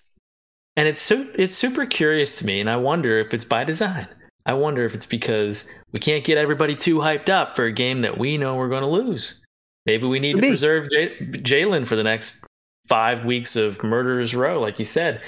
[0.76, 4.06] and it's so it's super curious to me, and I wonder if it's by design.
[4.46, 8.00] I wonder if it's because we can't get everybody too hyped up for a game
[8.02, 9.44] that we know we're going to lose.
[9.86, 12.44] Maybe we need to preserve J- Jalen for the next
[12.86, 15.22] five weeks of murderers row, like you said.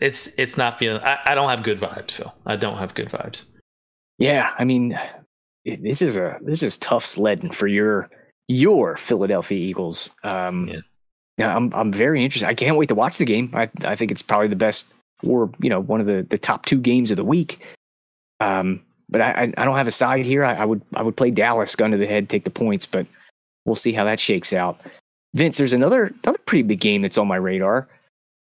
[0.00, 1.00] It's it's not feeling.
[1.02, 2.34] I, I don't have good vibes, Phil.
[2.46, 3.44] I don't have good vibes.
[4.18, 4.98] Yeah, I mean,
[5.64, 8.10] this is a this is tough sledding for your
[8.48, 10.10] your Philadelphia Eagles.
[10.22, 10.80] Um, Yeah.
[11.38, 12.48] yeah, I'm I'm very interested.
[12.48, 13.50] I can't wait to watch the game.
[13.54, 14.88] I I think it's probably the best,
[15.22, 17.60] or you know, one of the the top two games of the week.
[18.40, 20.44] Um, but I I, I don't have a side here.
[20.44, 23.06] I, I would I would play Dallas, gun to the head, take the points, but
[23.66, 24.80] we'll see how that shakes out.
[25.34, 27.88] Vince, there's another another pretty big game that's on my radar.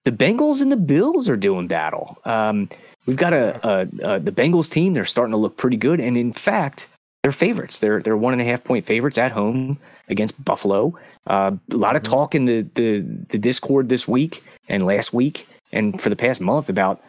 [0.03, 2.17] The Bengals and the Bills are doing battle.
[2.25, 2.69] Um,
[3.05, 4.93] we've got a, a, a the Bengals team.
[4.93, 6.87] They're starting to look pretty good, and in fact,
[7.23, 7.79] they're favorites.
[7.79, 10.97] They're they're one and a half point favorites at home against Buffalo.
[11.27, 15.47] Uh, a lot of talk in the, the the Discord this week and last week
[15.71, 17.01] and for the past month about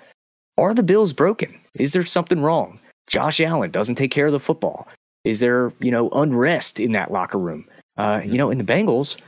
[0.58, 1.58] are the Bills broken?
[1.74, 2.78] Is there something wrong?
[3.06, 4.86] Josh Allen doesn't take care of the football.
[5.24, 7.64] Is there you know unrest in that locker room?
[7.96, 9.18] Uh, you know, in the Bengals,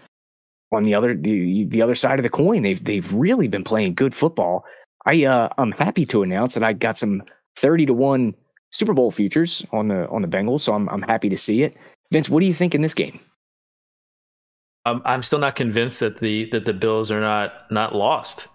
[0.73, 3.95] on the other the the other side of the coin, they've they've really been playing
[3.95, 4.65] good football.
[5.07, 7.23] I uh, I'm happy to announce that I got some
[7.57, 8.35] thirty to one
[8.71, 11.77] Super Bowl futures on the on the Bengals, so I'm I'm happy to see it.
[12.13, 13.21] Vince, what do you think in this game?
[14.87, 18.49] Um, I'm still not convinced that the that the Bills are not not lost,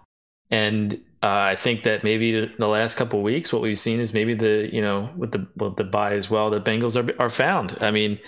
[0.50, 4.32] and uh, I think that maybe the, last couple weeks, what we've seen is maybe
[4.34, 7.76] the you know with the with the bye as well, the Bengals are are found.
[7.80, 8.18] I mean,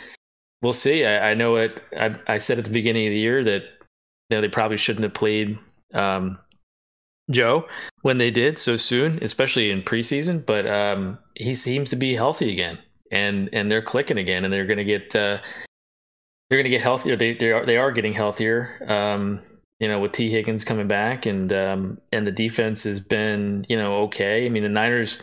[0.62, 1.04] we'll see.
[1.04, 1.82] I, I know it.
[1.96, 5.02] I, I said at the beginning of the year that you know, they probably shouldn't
[5.02, 5.58] have played
[5.92, 6.38] um,
[7.30, 7.66] Joe
[8.02, 10.44] when they did so soon, especially in preseason.
[10.44, 12.78] But um, he seems to be healthy again,
[13.10, 15.38] and and they're clicking again, and they're going to get uh,
[16.48, 17.16] they're going to get healthier.
[17.16, 18.78] They they are they are getting healthier.
[18.88, 19.40] Um,
[19.80, 23.76] you know, with Tee Higgins coming back, and um, and the defense has been you
[23.76, 24.46] know okay.
[24.46, 25.18] I mean, the Niners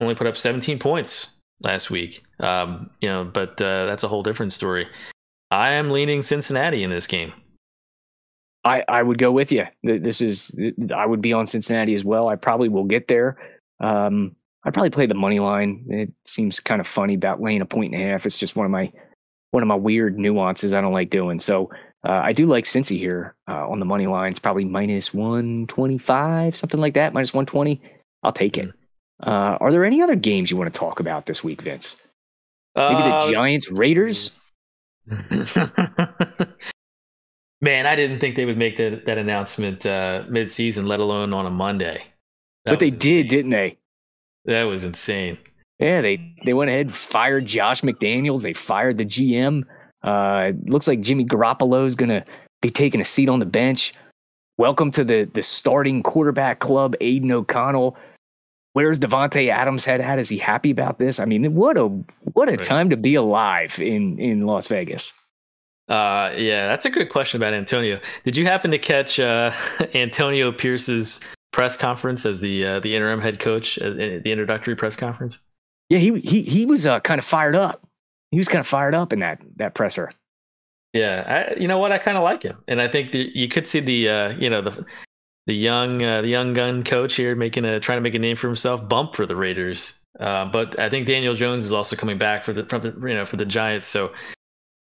[0.00, 2.22] only put up 17 points last week.
[2.40, 4.88] Um, you know, but uh, that's a whole different story.
[5.50, 7.32] I am leaning Cincinnati in this game.
[8.64, 9.64] I, I would go with you.
[9.82, 10.54] This is
[10.94, 12.28] I would be on Cincinnati as well.
[12.28, 13.36] I probably will get there.
[13.80, 15.84] Um, I'd probably play the money line.
[15.88, 18.24] It seems kind of funny about laying a point and a half.
[18.24, 18.92] It's just one of my
[19.50, 21.40] one of my weird nuances I don't like doing.
[21.40, 21.70] So
[22.04, 24.30] uh, I do like Cincy here uh, on the money line.
[24.30, 27.12] It's probably minus one twenty five, something like that.
[27.12, 27.82] Minus one twenty.
[28.22, 28.72] I'll take it.
[29.22, 31.96] Uh, are there any other games you want to talk about this week, Vince?
[32.76, 34.32] Maybe the Uh, Giants Raiders.
[37.60, 41.46] Man, I didn't think they would make that that announcement uh, mid-season, let alone on
[41.46, 42.02] a Monday.
[42.64, 43.78] That But they was did, didn't they?
[44.46, 45.38] That was insane.
[45.78, 48.42] Yeah, they they went ahead and fired Josh McDaniels.
[48.42, 49.62] They fired the GM.
[50.02, 52.24] Uh, it looks like Jimmy Garoppolo is going to
[52.60, 53.94] be taking a seat on the bench.
[54.58, 57.96] Welcome to the the starting quarterback club, Aidan O'Connell.
[58.74, 60.18] Where's Davante Adams head at?
[60.18, 61.20] Is he happy about this?
[61.20, 61.86] I mean, what a
[62.32, 62.62] what a Right.
[62.62, 65.12] time to be alive in in Las Vegas.
[65.88, 68.00] Uh, yeah, that's a good question about Antonio.
[68.24, 69.52] Did you happen to catch uh,
[69.94, 71.20] Antonio Pierce's
[71.52, 75.38] press conference as the uh, the interim head coach, uh, the introductory press conference?
[75.90, 77.86] Yeah, he he he was uh, kind of fired up.
[78.30, 80.08] He was kind of fired up in that that presser.
[80.94, 81.92] Yeah, I, you know what?
[81.92, 84.62] I kind of like him, and I think you could see the uh, you know
[84.62, 84.86] the
[85.46, 88.36] the young uh, the young gun coach here making a trying to make a name
[88.36, 89.98] for himself bump for the Raiders.
[90.20, 93.14] Uh, but I think Daniel Jones is also coming back for the from the, you
[93.14, 94.12] know for the Giants, so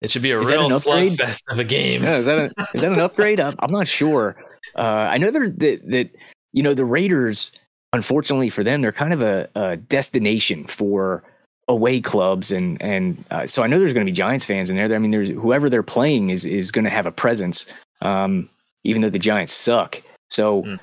[0.02, 2.04] it should be a Is real slugfest of a game.
[2.04, 3.40] Yeah, is that a, is that an upgrade?
[3.40, 4.38] I'm, I'm not sure.
[4.76, 6.10] Uh, I know that that
[6.54, 7.52] you know the Raiders.
[7.92, 11.24] Unfortunately for them, they're kind of a, a destination for
[11.68, 14.76] away clubs, and and uh, so I know there's going to be Giants fans in
[14.76, 14.94] there.
[14.94, 17.66] I mean, there's whoever they're playing is is going to have a presence,
[18.02, 18.48] um,
[18.84, 20.02] even though the Giants suck.
[20.30, 20.80] So, Mm.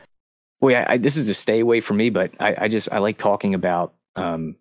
[0.60, 2.10] boy, I, I, this is a stay away for me.
[2.10, 4.56] But I, I just I like talking about um,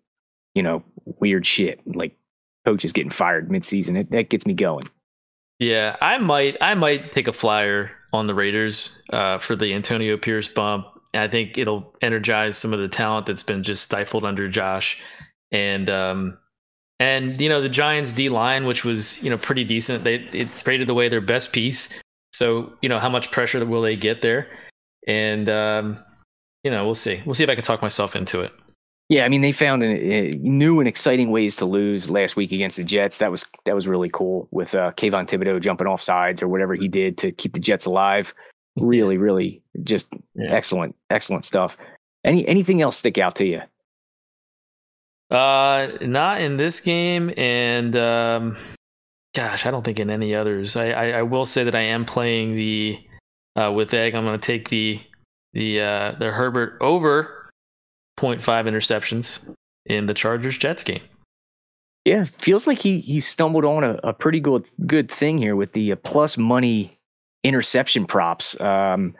[0.54, 0.82] you know,
[1.20, 2.16] weird shit like
[2.64, 3.98] coaches getting fired midseason.
[3.98, 4.84] It, that gets me going.
[5.58, 10.16] Yeah, I might I might take a flyer on the Raiders uh, for the Antonio
[10.16, 10.86] Pierce bump.
[11.14, 15.00] I think it'll energize some of the talent that's been just stifled under Josh,
[15.50, 16.36] and um,
[17.00, 20.04] and you know the Giants D line, which was you know pretty decent.
[20.04, 21.88] They it traded away their best piece,
[22.34, 24.48] so you know how much pressure will they get there,
[25.06, 25.98] and um,
[26.64, 27.20] you know we'll see.
[27.24, 28.52] We'll see if I can talk myself into it.
[29.08, 32.50] Yeah, I mean they found an, uh, new and exciting ways to lose last week
[32.50, 33.18] against the Jets.
[33.18, 36.74] That was that was really cool with uh, Kayvon Thibodeaux jumping off sides or whatever
[36.74, 38.34] he did to keep the Jets alive.
[38.76, 40.52] Really, really, just yeah.
[40.52, 41.76] excellent, excellent stuff.
[42.24, 43.60] Any anything else stick out to you?
[45.30, 48.56] Uh, not in this game, and um,
[49.34, 50.76] gosh, I don't think in any others.
[50.76, 52.98] I I, I will say that I am playing the
[53.56, 54.14] uh, with egg.
[54.14, 55.00] I'm going to take the
[55.52, 57.50] the uh, the Herbert over
[58.18, 59.40] 0.5 interceptions
[59.86, 61.02] in the Chargers Jets game.
[62.04, 65.72] Yeah, feels like he he stumbled on a, a pretty good good thing here with
[65.72, 66.96] the uh, plus money
[67.42, 68.60] interception props.
[68.60, 69.14] Um,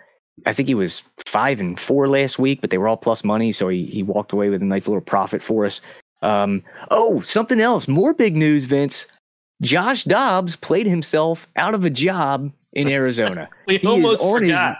[0.44, 3.50] I think he was five and four last week, but they were all plus money,
[3.50, 5.80] so he he walked away with a nice little profit for us.
[6.22, 9.06] Um, oh, something else, more big news, Vince.
[9.62, 13.48] Josh Dobbs played himself out of a job in Arizona.
[13.66, 14.76] we he almost forgot.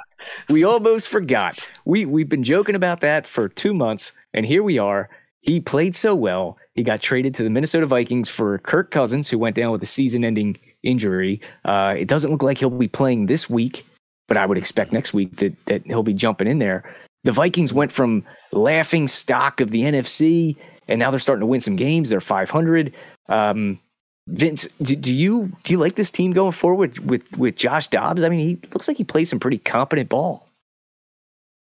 [0.48, 1.58] We almost forgot.
[1.84, 5.08] We we've been joking about that for two months, and here we are.
[5.40, 6.58] He played so well.
[6.74, 9.86] He got traded to the Minnesota Vikings for Kirk Cousins, who went down with a
[9.86, 11.40] season-ending injury.
[11.64, 13.86] Uh, it doesn't look like he'll be playing this week,
[14.26, 16.94] but I would expect next week that that he'll be jumping in there.
[17.24, 20.56] The Vikings went from laughing stock of the NFC,
[20.88, 22.10] and now they're starting to win some games.
[22.10, 22.94] They're 500.
[23.28, 23.80] Um,
[24.28, 28.22] Vince, do, do, you do you like this team going forward with with Josh Dobbs?
[28.22, 30.48] I mean, he looks like he plays some pretty competent ball.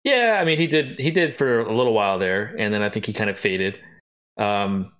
[0.02, 2.88] Yeah, I mean, he did he did for a little while there, and then I
[2.88, 3.78] think he kind of faded.
[4.36, 4.92] Um,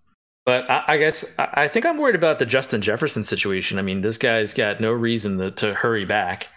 [0.44, 3.78] but I, I guess I, I, think I'm worried about the Justin Jefferson situation.
[3.78, 6.48] I mean, this guy's got no reason to, to hurry back,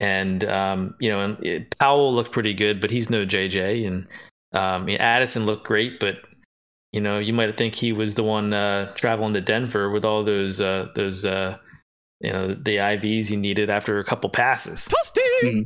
[0.00, 4.06] and um, you know, and it, Powell looked pretty good, but he's no JJ, and
[4.52, 6.16] um, I mean, Addison looked great, but
[6.98, 10.24] you know, you might think he was the one uh, traveling to Denver with all
[10.24, 11.56] those uh, those uh,
[12.18, 14.88] you know the IVs he needed after a couple passes.
[15.44, 15.62] Mm-hmm.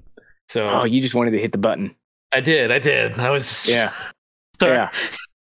[0.51, 1.97] So, oh, you just wanted to hit the button.
[2.33, 2.71] I did.
[2.71, 3.19] I did.
[3.19, 3.67] I was.
[3.67, 3.95] Yeah.
[4.61, 4.75] Sorry.
[4.75, 4.91] Yeah.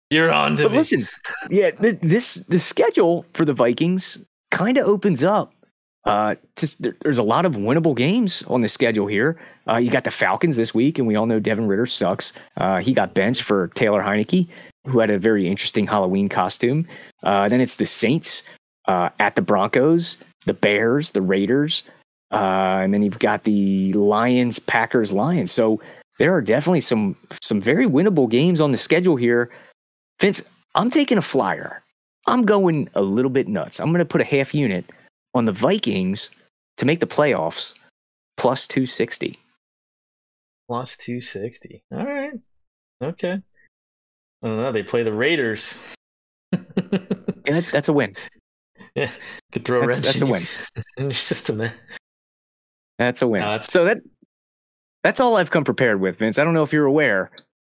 [0.10, 0.78] You're on to but me.
[0.78, 1.08] listen,
[1.50, 5.54] yeah, th- this the schedule for the Vikings kind of opens up.
[6.06, 9.38] Uh, just there, there's a lot of winnable games on the schedule here.
[9.68, 12.32] Uh, you got the Falcons this week, and we all know Desmond Ridder sucks.
[12.56, 14.48] Uh, he got benched for Taylor Heinicke
[14.86, 16.88] who had a very interesting Halloween costume.
[17.24, 18.44] Uh, then it's the Saints
[18.88, 21.84] uh, at the Broncos, the Bears, the Raiders,
[22.32, 25.52] uh, and then you've got the Lions, Packers, Lions.
[25.52, 25.80] So
[26.20, 29.50] there are definitely some some very winnable games on the schedule here.
[30.20, 30.44] Vince,
[30.76, 31.84] I'm taking a flyer.
[32.26, 33.80] I'm going a little bit nuts.
[33.80, 34.92] I'm going to put a half unit
[35.34, 36.30] on the Vikings
[36.78, 37.76] to make the playoffs
[38.38, 39.38] plus 260.
[40.68, 41.84] Plus 260.
[41.92, 42.40] All right.
[43.02, 43.42] Okay.
[44.44, 44.72] I don't know.
[44.72, 45.82] They play the Raiders.
[46.52, 48.16] yeah, that's a win.
[48.96, 49.10] Yeah,
[49.52, 50.46] could throw a that's, that's a win
[50.98, 51.74] in your system there.
[53.00, 53.42] That's a win.
[53.42, 53.98] No, so that
[55.04, 56.38] that's all I've come prepared with, Vince.
[56.38, 57.32] I don't know if you're aware,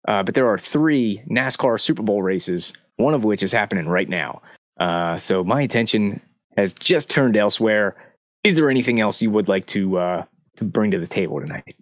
[0.07, 4.11] uh, but there are three NASCAR Super Bowl races, one of which is happening right
[4.11, 4.43] now.
[4.79, 6.21] Uh, so my attention
[6.59, 7.97] has just turned elsewhere.
[8.45, 10.25] Is there anything else you would like to uh,
[10.57, 11.77] to bring to the table tonight?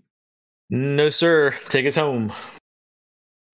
[0.70, 1.56] No, sir.
[1.68, 2.32] Take us home.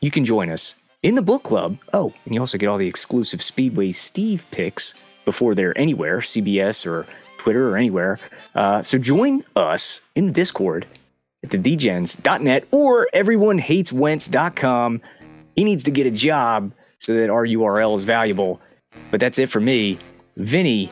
[0.00, 1.78] you can join us in the book club.
[1.92, 4.94] Oh, and you also get all the exclusive Speedway Steve picks
[5.24, 7.06] before they're anywhere, CBS or
[7.38, 8.18] Twitter or anywhere.
[8.54, 10.86] Uh, so join us in the Discord
[11.42, 15.00] at the dgens.net or everyonehateswentz.com.
[15.56, 18.60] He needs to get a job so that our URL is valuable.
[19.10, 19.98] But that's it for me.
[20.36, 20.90] Vinnie,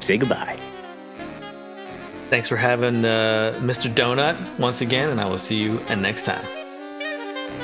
[0.00, 0.58] say goodbye.
[2.30, 3.92] Thanks for having uh, Mr.
[3.92, 6.57] Donut once again, and I will see you next time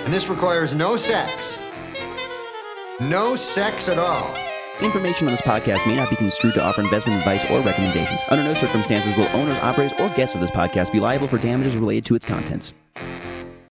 [0.05, 1.61] and this requires no sex.
[3.01, 4.37] No sex at all.
[4.81, 8.21] Information on this podcast may not be construed to offer investment advice or recommendations.
[8.29, 11.77] Under no circumstances will owners, operators, or guests of this podcast be liable for damages
[11.77, 12.75] related to its contents.